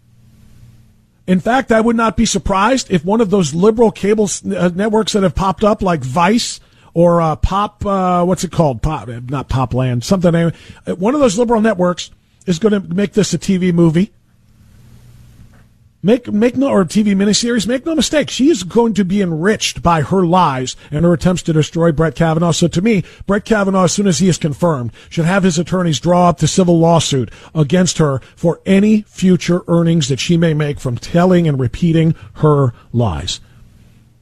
[1.26, 5.12] In fact, I would not be surprised if one of those liberal cable uh, networks
[5.12, 6.60] that have popped up like Vice
[6.94, 8.82] or uh, Pop, uh, what's it called?
[8.82, 10.34] Pop, not Popland, something.
[10.34, 10.50] Uh,
[10.96, 12.10] one of those liberal networks
[12.46, 14.12] is going to make this a TV movie.
[16.00, 17.66] Make make no or TV miniseries.
[17.66, 21.42] Make no mistake, she is going to be enriched by her lies and her attempts
[21.42, 22.52] to destroy Brett Kavanaugh.
[22.52, 25.98] So to me, Brett Kavanaugh, as soon as he is confirmed, should have his attorneys
[25.98, 30.78] draw up the civil lawsuit against her for any future earnings that she may make
[30.78, 33.40] from telling and repeating her lies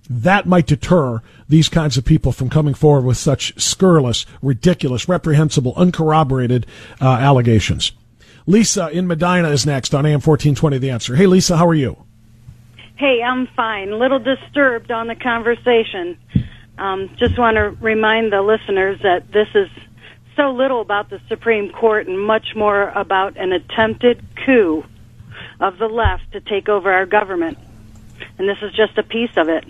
[0.09, 5.75] that might deter these kinds of people from coming forward with such scurrilous, ridiculous, reprehensible,
[5.77, 6.67] uncorroborated
[7.01, 7.93] uh, allegations.
[8.47, 11.17] Lisa in Medina is next on AM 1420 The Answer.
[11.17, 11.97] Hey, Lisa, how are you?
[12.97, 13.91] Hey, I'm fine.
[13.91, 16.17] A little disturbed on the conversation.
[16.79, 19.69] Um, just want to remind the listeners that this is
[20.37, 24.85] so little about the Supreme Court and much more about an attempted coup
[25.61, 27.59] of the left to take over our government.
[28.39, 29.65] And this is just a piece of it.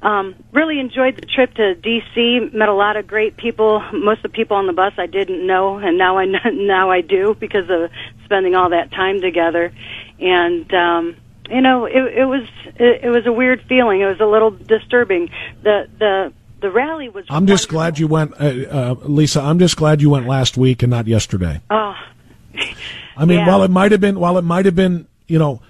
[0.00, 2.50] Um, really enjoyed the trip to D.C.
[2.52, 3.82] Met a lot of great people.
[3.92, 7.00] Most of the people on the bus I didn't know, and now I now I
[7.00, 7.90] do because of
[8.24, 9.72] spending all that time together.
[10.20, 11.16] And um,
[11.50, 14.00] you know, it, it was it, it was a weird feeling.
[14.00, 15.30] It was a little disturbing.
[15.62, 17.24] The the the rally was.
[17.28, 19.40] I'm just glad you went, uh, uh, Lisa.
[19.40, 21.60] I'm just glad you went last week and not yesterday.
[21.70, 21.96] Oh,
[23.16, 23.48] I mean, yeah.
[23.48, 25.60] while it might have been, while it might have been, you know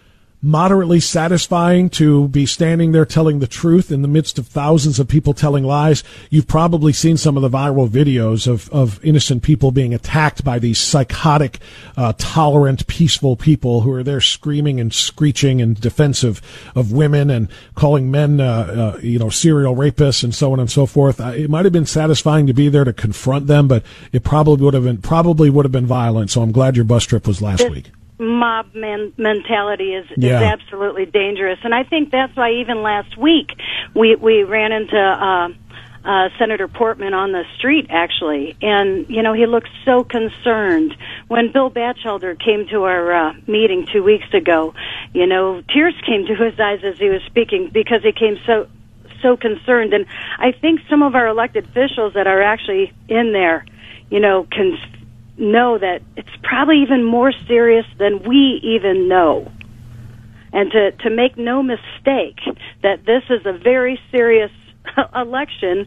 [0.41, 5.09] moderately satisfying to be standing there telling the truth in the midst of thousands of
[5.09, 6.05] people telling lies.
[6.31, 10.61] You've probably seen some of the viral videos of, of innocent people being attacked by
[10.61, 11.59] these psychotic,
[11.97, 16.41] uh, tolerant, peaceful people who are there screaming and screeching in defense of,
[16.77, 20.71] of women and calling men, uh, uh, you know, serial rapists and so on and
[20.71, 21.21] so forth.
[21.21, 24.65] Uh, it might have been satisfying to be there to confront them, but it probably
[24.65, 26.31] would have been, probably would have been violent.
[26.31, 30.37] So I'm glad your bus trip was last week mob man- mentality is, yeah.
[30.37, 33.51] is absolutely dangerous, and I think that's why even last week
[33.95, 34.99] we we ran into.
[34.99, 35.49] Uh,
[36.05, 41.53] uh, Senator Portman on the street, actually, and you know he looked so concerned when
[41.53, 44.75] Bill Batchelder came to our uh, meeting two weeks ago.
[45.13, 48.69] You know, tears came to his eyes as he was speaking because he came so
[49.21, 50.07] so concerned, and
[50.39, 53.67] I think some of our elected officials that are actually in there,
[54.09, 54.79] you know, can
[55.39, 59.51] know that it's probably even more serious than we even know.
[60.53, 62.39] And to, to make no mistake
[62.83, 64.51] that this is a very serious
[65.15, 65.87] election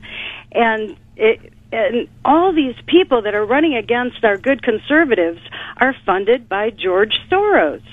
[0.51, 5.39] and it, and all these people that are running against our good conservatives
[5.77, 7.83] are funded by George Soros.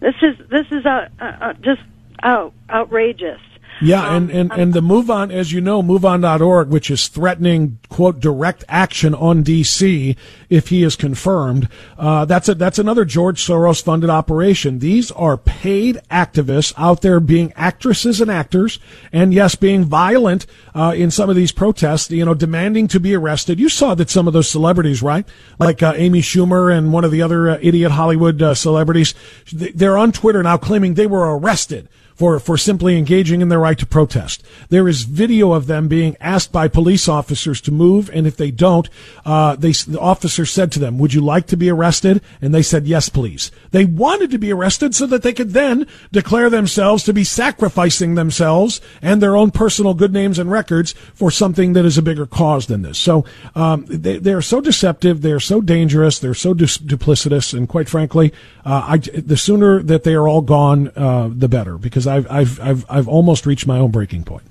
[0.00, 1.82] This is this is uh, uh, uh, just
[2.22, 3.40] oh, outrageous.
[3.82, 8.64] Yeah, and, and, and the MoveOn, as you know, MoveOn.org, which is threatening, quote, direct
[8.68, 10.16] action on D.C.
[10.48, 11.68] if he is confirmed,
[11.98, 14.78] uh, that's a, that's another George Soros funded operation.
[14.78, 18.78] These are paid activists out there being actresses and actors,
[19.12, 23.14] and yes, being violent, uh, in some of these protests, you know, demanding to be
[23.14, 23.58] arrested.
[23.58, 25.26] You saw that some of those celebrities, right?
[25.58, 29.14] Like, uh, Amy Schumer and one of the other uh, idiot Hollywood uh, celebrities,
[29.52, 31.88] they're on Twitter now claiming they were arrested
[32.22, 34.44] for, for simply engaging in their right to protest.
[34.68, 38.52] There is video of them being asked by police officers to move, and if they
[38.52, 38.88] don't,
[39.26, 42.22] uh, they, the officer said to them, would you like to be arrested?
[42.40, 43.50] And they said, yes, please.
[43.72, 48.14] They wanted to be arrested so that they could then declare themselves to be sacrificing
[48.14, 52.26] themselves and their own personal good names and records for something that is a bigger
[52.26, 52.98] cause than this.
[52.98, 53.24] So,
[53.56, 58.32] um, they, they're so deceptive, they're so dangerous, they're so du- duplicitous, and quite frankly,
[58.64, 62.60] uh, I, the sooner that they are all gone, uh, the better, because I've, I've,
[62.60, 64.44] I've, I've almost reached my own breaking point.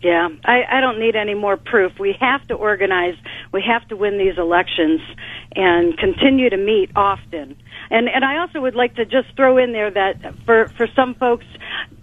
[0.00, 1.98] Yeah, I, I don't need any more proof.
[1.98, 3.16] We have to organize.
[3.52, 5.00] We have to win these elections
[5.56, 7.56] and continue to meet often.
[7.90, 11.14] And and I also would like to just throw in there that for for some
[11.14, 11.46] folks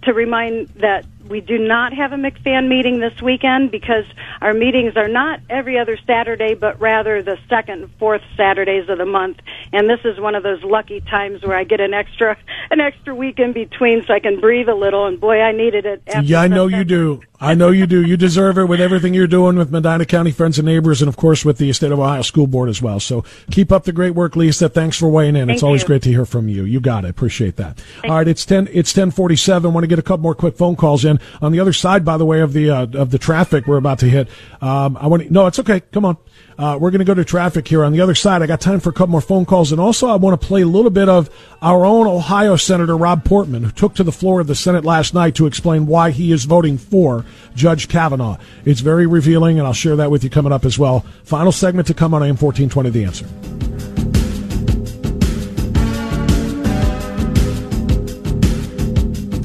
[0.02, 4.04] to remind that we do not have a MCFAN meeting this weekend because
[4.40, 8.98] our meetings are not every other Saturday, but rather the second and fourth Saturdays of
[8.98, 9.38] the month.
[9.72, 12.36] And this is one of those lucky times where I get an extra
[12.70, 15.06] an extra week in between, so I can breathe a little.
[15.06, 16.02] And boy, I needed it.
[16.22, 17.22] yeah, I know you do.
[17.38, 18.02] I know you do.
[18.02, 21.16] You deserve it with everything you're doing with Medina County Friends and Neighbors, and of
[21.16, 22.98] course with the State of Ohio School Board as well.
[22.98, 24.68] So keep up the great work, Lisa.
[24.68, 25.48] Thanks for weighing in.
[25.48, 25.86] Thank it's always you.
[25.88, 26.64] great to hear from you.
[26.64, 27.10] You got it.
[27.10, 27.82] Appreciate that.
[28.04, 28.68] All right, it's ten.
[28.72, 29.72] It's ten forty-seven.
[29.72, 32.16] Want to get a couple more quick phone calls in on the other side, by
[32.16, 34.28] the way, of the uh, of the traffic we're about to hit.
[34.60, 35.32] Um, I want to.
[35.32, 35.80] No, it's okay.
[35.92, 36.16] Come on.
[36.58, 38.40] Uh, we're going to go to traffic here on the other side.
[38.40, 40.62] I got time for a couple more phone calls, and also I want to play
[40.62, 41.28] a little bit of
[41.60, 45.12] our own Ohio Senator Rob Portman, who took to the floor of the Senate last
[45.12, 48.38] night to explain why he is voting for Judge Kavanaugh.
[48.64, 51.00] It's very revealing, and I'll share that with you coming up as well.
[51.24, 52.88] Final segment to come on AM fourteen twenty.
[52.88, 53.26] The answer.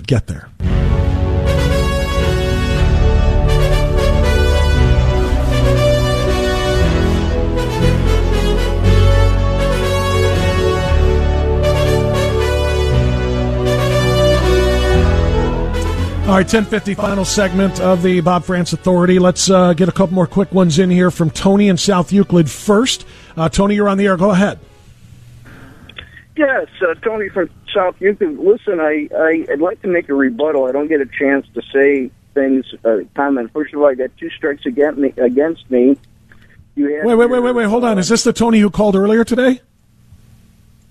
[0.08, 0.50] Get there.
[16.22, 19.20] All right, 1050 final segment of the Bob Frantz Authority.
[19.20, 22.50] Let's uh, get a couple more quick ones in here from Tony in South Euclid
[22.50, 23.06] first.
[23.36, 24.16] Uh, Tony, you're on the air.
[24.16, 24.60] Go ahead.
[26.38, 28.38] Yes, uh, Tony from South Euclid.
[28.38, 30.66] Listen, I, I, I'd like to make a rebuttal.
[30.66, 33.52] I don't get a chance to say things, uh, comment.
[33.52, 35.14] First of all, I got two strikes against me.
[35.18, 35.98] Against me.
[36.76, 37.66] You Wait, wait, wait, wait, wait.
[37.66, 37.98] Hold on.
[37.98, 39.60] Is this the Tony who called earlier today?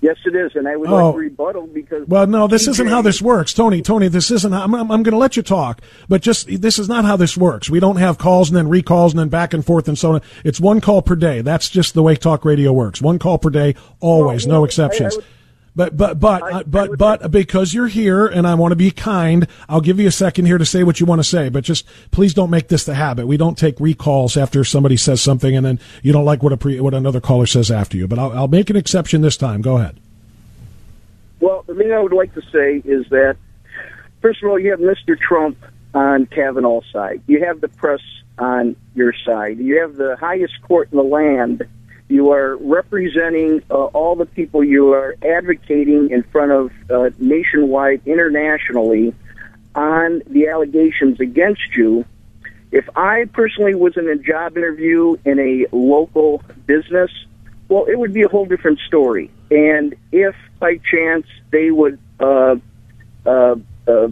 [0.02, 1.06] Yes, it is, and I would Oh.
[1.08, 2.08] like to rebuttal because.
[2.08, 3.82] Well, no, this isn't how this works, Tony.
[3.82, 4.52] Tony, this isn't.
[4.54, 7.36] I'm, I'm, I'm going to let you talk, but just this is not how this
[7.36, 7.68] works.
[7.68, 10.22] We don't have calls and then recalls and then back and forth and so on.
[10.42, 11.42] It's one call per day.
[11.42, 13.02] That's just the way talk radio works.
[13.02, 15.14] One call per day, always, Well, no I- exceptions.
[15.14, 15.24] I would-
[15.74, 19.46] but but but uh, but but because you're here and I want to be kind,
[19.68, 21.48] I'll give you a second here to say what you want to say.
[21.48, 23.26] But just please don't make this the habit.
[23.26, 26.56] We don't take recalls after somebody says something and then you don't like what a
[26.56, 28.08] pre, what another caller says after you.
[28.08, 29.62] But I'll, I'll make an exception this time.
[29.62, 30.00] Go ahead.
[31.40, 33.36] Well, the thing I would like to say is that,
[34.20, 35.18] first of all, you have Mr.
[35.18, 35.56] Trump
[35.94, 37.22] on Kavanaugh's side.
[37.26, 38.00] You have the press
[38.38, 39.58] on your side.
[39.58, 41.66] You have the highest court in the land.
[42.10, 48.02] You are representing uh, all the people you are advocating in front of uh, nationwide,
[48.04, 49.14] internationally,
[49.76, 52.04] on the allegations against you.
[52.72, 57.12] If I personally was in a job interview in a local business,
[57.68, 59.30] well, it would be a whole different story.
[59.52, 62.56] And if by chance they would uh,
[63.24, 63.54] uh,
[63.86, 64.08] uh,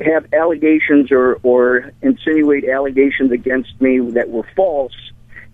[0.00, 4.94] have allegations or, or insinuate allegations against me that were false,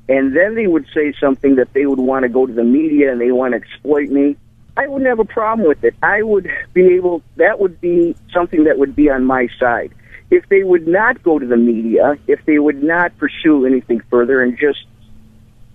[0.09, 3.11] and then they would say something that they would want to go to the media
[3.11, 4.37] and they want to exploit me,
[4.77, 5.95] I wouldn't have a problem with it.
[6.03, 9.92] I would be able, that would be something that would be on my side.
[10.31, 14.42] If they would not go to the media, if they would not pursue anything further
[14.42, 14.85] and just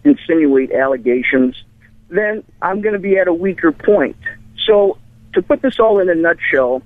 [0.04, 1.62] insinuate allegations,
[2.10, 4.18] then I'm going to be at a weaker point.
[4.66, 4.98] So,
[5.34, 6.82] to put this all in a nutshell,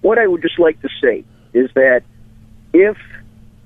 [0.00, 2.02] what I would just like to say is that
[2.72, 2.96] if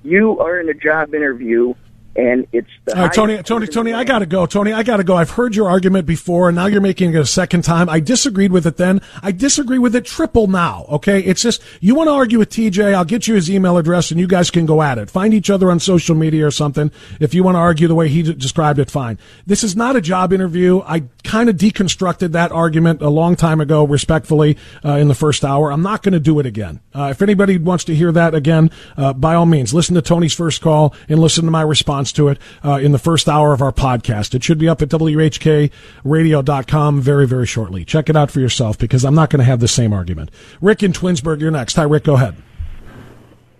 [0.02, 1.74] you are in a job interview
[2.16, 4.44] and it's the All right, Tony, Tony, Tony, I got to go.
[4.46, 5.16] Tony, I got to go.
[5.16, 7.88] I've heard your argument before, and now you're making it a second time.
[7.88, 9.00] I disagreed with it then.
[9.22, 10.86] I disagree with it triple now.
[10.88, 12.92] Okay, it's just you want to argue with TJ.
[12.94, 15.10] I'll get you his email address, and you guys can go at it.
[15.10, 16.90] Find each other on social media or something.
[17.20, 19.18] If you want to argue the way he d- described it, fine.
[19.46, 20.80] This is not a job interview.
[20.84, 25.44] I kind of deconstructed that argument a long time ago, respectfully, uh, in the first
[25.44, 25.70] hour.
[25.70, 26.80] I'm not going to do it again.
[26.92, 30.34] Uh, if anybody wants to hear that again, uh, by all means, listen to Tony's
[30.34, 33.60] first call and listen to my response to it uh, in the first hour of
[33.62, 34.34] our podcast.
[34.34, 37.84] It should be up at WHKRadio.com very, very shortly.
[37.84, 40.30] Check it out for yourself because I'm not going to have the same argument.
[40.60, 41.74] Rick in Twinsburg, you're next.
[41.74, 42.04] Hi, Rick.
[42.04, 42.36] Go ahead.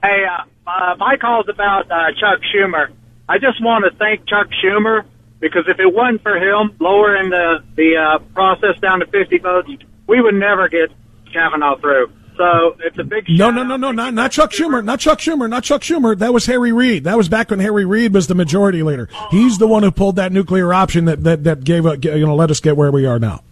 [0.02, 2.88] Hey, uh, uh, my about uh, Chuck Schumer.
[3.28, 5.04] I just want to thank Chuck Schumer
[5.40, 9.70] because if it wasn't for him lowering the the uh, process down to 50 votes,
[10.06, 10.90] we would never get
[11.32, 12.10] Kavanaugh through.
[12.38, 15.50] So it's a big No, no, no, no, not not Chuck Schumer, not Chuck Schumer,
[15.50, 16.16] not Chuck Schumer.
[16.16, 17.02] That was Harry Reid.
[17.04, 19.08] That was back when Harry Reid was the majority leader.
[19.32, 22.36] He's the one who pulled that nuclear option that that that gave a, you know
[22.36, 23.42] let us get where we are now.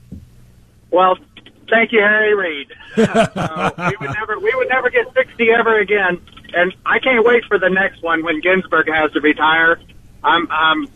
[0.91, 1.18] well.
[1.68, 2.68] Thank you, Harry Reid.
[2.95, 6.20] so we would never we would never get 60 ever again,
[6.55, 9.80] and I can't wait for the next one when Ginsburg has to retire.
[10.22, 10.87] I'm I'm.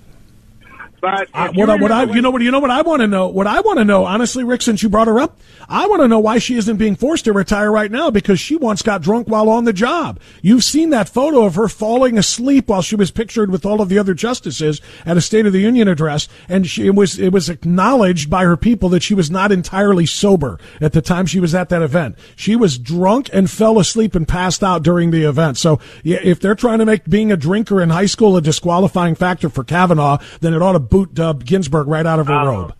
[1.01, 3.07] But you what I, what I, you know what, you know what I want to
[3.07, 3.29] know.
[3.29, 5.39] What I want to know, honestly, Rick, since you brought her up,
[5.69, 8.57] I want to know why she isn't being forced to retire right now because she
[8.57, 10.21] once got drunk while on the job.
[10.43, 13.89] You've seen that photo of her falling asleep while she was pictured with all of
[13.89, 17.33] the other justices at a State of the Union address, and she, it was it
[17.33, 21.41] was acknowledged by her people that she was not entirely sober at the time she
[21.41, 22.17] was at that event.
[22.37, 25.57] She was drunk and fell asleep and passed out during the event.
[25.57, 29.15] So, yeah, if they're trying to make being a drinker in high school a disqualifying
[29.15, 32.75] factor for Kavanaugh, then it ought to boot uh, Ginsburg right out of her robe.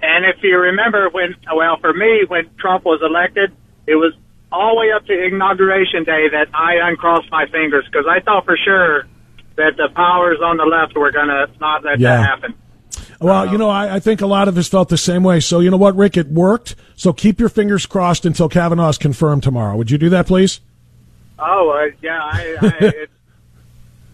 [0.00, 3.52] And if you remember when, well, for me, when Trump was elected,
[3.86, 4.12] it was
[4.50, 8.44] all the way up to inauguration day that I uncrossed my fingers because I thought
[8.44, 9.04] for sure
[9.56, 12.16] that the powers on the left were going to not let Yeah.
[12.16, 12.54] that happen.
[13.20, 15.38] Well, you know, I, I think a lot of us felt the same way.
[15.40, 16.16] So, you know what, Rick?
[16.16, 16.74] It worked.
[16.96, 19.76] So keep your fingers crossed until Kavanaugh is confirmed tomorrow.
[19.76, 20.60] Would you do that, please?
[21.38, 22.18] Oh, uh, yeah.
[22.20, 23.12] I, I, it's,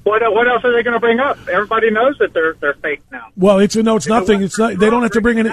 [0.09, 1.39] what what else are they going to bring up?
[1.49, 3.29] Everybody knows that they're they're fake now.
[3.37, 4.43] Well, it's no, it's nothing.
[4.43, 4.79] It's not.
[4.79, 5.51] They don't have to bring any.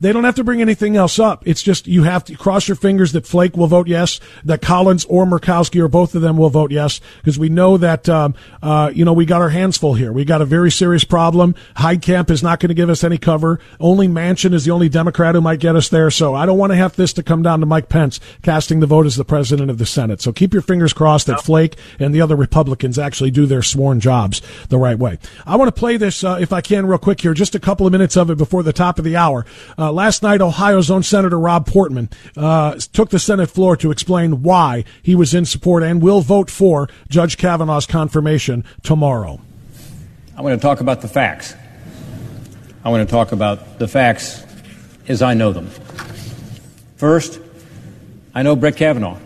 [0.00, 1.46] They don't have to bring anything else up.
[1.46, 5.06] It's just you have to cross your fingers that Flake will vote yes, that Collins
[5.06, 8.90] or Murkowski or both of them will vote yes, because we know that um, uh,
[8.94, 10.12] you know we got our hands full here.
[10.12, 11.54] We got a very serious problem.
[11.76, 13.60] Heitkamp is not going to give us any cover.
[13.80, 16.10] Only Manchin is the only Democrat who might get us there.
[16.10, 18.86] So I don't want to have this to come down to Mike Pence casting the
[18.86, 20.20] vote as the president of the Senate.
[20.20, 23.93] So keep your fingers crossed that Flake and the other Republicans actually do their sworn
[24.00, 25.18] jobs the right way.
[25.46, 27.86] I want to play this, uh, if I can, real quick here, just a couple
[27.86, 29.44] of minutes of it before the top of the hour.
[29.78, 34.42] Uh, last night, Ohio's own Senator Rob Portman uh, took the Senate floor to explain
[34.42, 39.40] why he was in support and will vote for Judge Kavanaugh's confirmation tomorrow.
[40.36, 41.54] I want to talk about the facts.
[42.84, 44.44] I want to talk about the facts
[45.08, 45.68] as I know them.
[46.96, 47.40] First,
[48.34, 49.18] I know Brett Kavanaugh.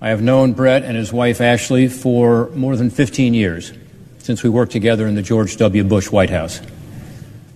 [0.00, 3.72] I have known Brett and his wife Ashley for more than 15 years,
[4.18, 5.84] since we worked together in the George W.
[5.84, 6.60] Bush White House.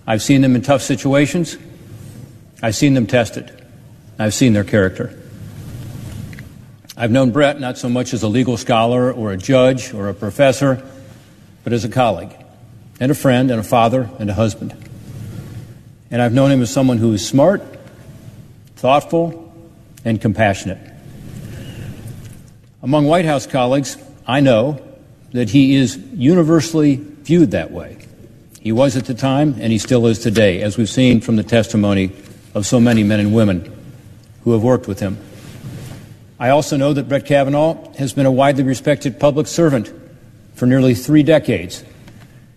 [0.07, 1.57] I've seen them in tough situations.
[2.63, 3.51] I've seen them tested.
[4.17, 5.17] I've seen their character.
[6.97, 10.13] I've known Brett not so much as a legal scholar or a judge or a
[10.13, 10.83] professor,
[11.63, 12.35] but as a colleague
[12.99, 14.75] and a friend and a father and a husband.
[16.09, 17.61] And I've known him as someone who is smart,
[18.75, 19.53] thoughtful,
[20.03, 20.79] and compassionate.
[22.83, 24.81] Among White House colleagues, I know
[25.33, 27.97] that he is universally viewed that way.
[28.59, 31.43] He was at the time, and he still is today, as we've seen from the
[31.43, 32.11] testimony
[32.53, 33.71] of so many men and women
[34.43, 35.17] who have worked with him.
[36.39, 39.93] I also know that Brett Kavanaugh has been a widely respected public servant
[40.55, 41.83] for nearly three decades,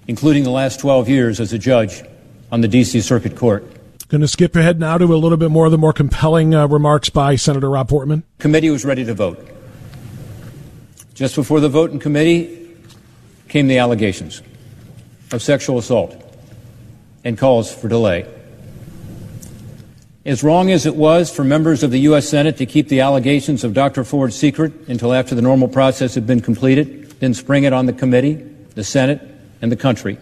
[0.08, 2.02] including the last 12 years as a judge
[2.50, 3.02] on the D.C.
[3.02, 3.64] Circuit Court.
[4.08, 6.66] Going to skip ahead now to a little bit more of the more compelling uh,
[6.66, 8.24] remarks by Senator Rob Portman.
[8.38, 9.53] Committee was ready to vote.
[11.14, 12.70] Just before the vote in committee
[13.48, 14.42] came the allegations
[15.32, 16.20] of sexual assault
[17.22, 18.26] and calls for delay.
[20.26, 22.28] As wrong as it was for members of the U.S.
[22.28, 24.02] Senate to keep the allegations of Dr.
[24.02, 27.92] Ford secret until after the normal process had been completed, then spring it on the
[27.92, 28.34] committee,
[28.74, 29.20] the Senate,
[29.62, 30.18] and the country.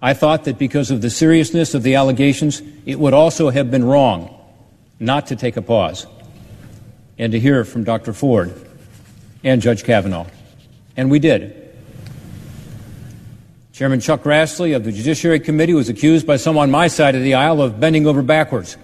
[0.00, 3.84] I thought that because of the seriousness of the allegations, it would also have been
[3.84, 4.36] wrong
[4.98, 6.06] not to take a pause
[7.18, 8.12] and to hear from Dr.
[8.12, 8.52] Ford
[9.44, 10.26] and Judge Kavanaugh.
[10.96, 11.58] And we did.
[13.72, 17.22] Chairman Chuck Grassley of the Judiciary Committee was accused by some on my side of
[17.22, 18.76] the aisle of bending over backwards.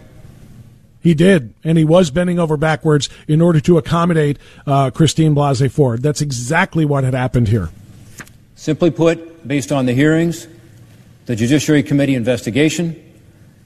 [1.00, 5.70] He did, and he was bending over backwards in order to accommodate uh, Christine Blasey
[5.70, 6.02] Ford.
[6.02, 7.68] That's exactly what had happened here.
[8.56, 10.48] Simply put, based on the hearings,
[11.26, 13.00] the Judiciary Committee investigation,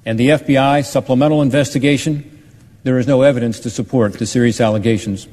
[0.04, 2.42] and the FBI supplemental investigation,
[2.82, 5.28] there is no evidence to support the serious allegations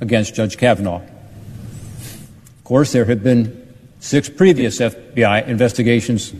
[0.00, 1.02] against Judge Kavanaugh.
[1.02, 6.32] Of course, there have been six previous FBI investigations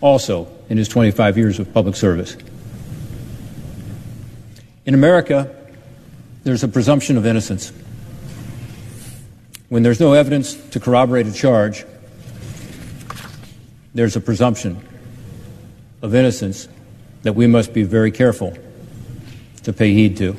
[0.00, 2.36] also in his 25 years of public service.
[4.86, 5.54] In America,
[6.44, 7.72] there's a presumption of innocence.
[9.68, 11.84] When there's no evidence to corroborate a charge,
[13.94, 14.80] there's a presumption
[16.00, 16.68] of innocence
[17.22, 18.56] that we must be very careful
[19.64, 20.36] to pay heed to.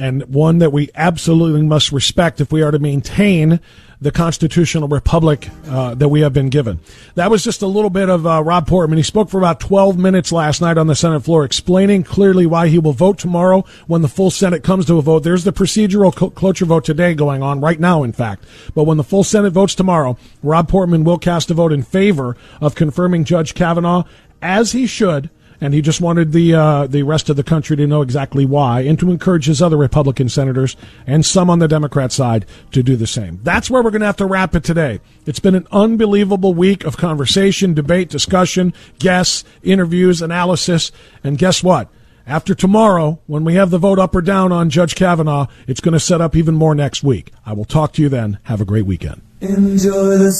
[0.00, 3.60] And one that we absolutely must respect if we are to maintain
[4.00, 6.80] the constitutional republic uh, that we have been given.
[7.16, 8.96] That was just a little bit of uh, Rob Portman.
[8.96, 12.68] He spoke for about 12 minutes last night on the Senate floor, explaining clearly why
[12.68, 15.22] he will vote tomorrow when the full Senate comes to a vote.
[15.22, 18.44] There's the procedural cloture vote today going on right now, in fact.
[18.74, 22.38] But when the full Senate votes tomorrow, Rob Portman will cast a vote in favor
[22.62, 24.04] of confirming Judge Kavanaugh,
[24.40, 25.28] as he should
[25.60, 28.80] and he just wanted the uh, the rest of the country to know exactly why,
[28.80, 32.96] and to encourage his other Republican senators and some on the Democrat side to do
[32.96, 33.40] the same.
[33.42, 35.00] That's where we're going to have to wrap it today.
[35.26, 40.92] It's been an unbelievable week of conversation, debate, discussion, guests, interviews, analysis,
[41.22, 41.88] and guess what?
[42.26, 45.94] After tomorrow, when we have the vote up or down on Judge Kavanaugh, it's going
[45.94, 47.32] to set up even more next week.
[47.44, 48.38] I will talk to you then.
[48.44, 49.22] Have a great weekend.
[49.40, 50.30] Enjoy the